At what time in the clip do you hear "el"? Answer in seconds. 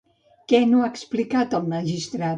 1.59-1.71